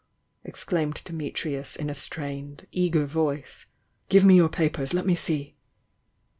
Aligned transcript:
exclaimed 0.43 0.99
Dimitrius, 1.05 1.75
in 1.77 1.87
a 1.87 1.93
strained, 1.93 2.65
eager 2.71 3.05
voice. 3.05 3.67
"Give 4.09 4.23
me 4.23 4.35
your 4.35 4.49
papers!— 4.49 4.95
let 4.95 5.05
me 5.05 5.13
see!" 5.13 5.55